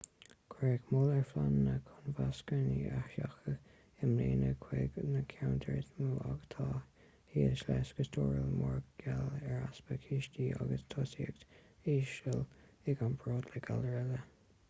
[0.51, 6.09] cuireadh moill ar phleananna chun vacsaíní a sheachadadh i mbliana chuig na ceantair is mó
[6.31, 6.65] atá
[7.35, 13.65] thíos leis go stairiúil mar gheall ar easpa cistí agus tosaíocht íseal i gcomparáid le
[13.71, 14.23] galair eile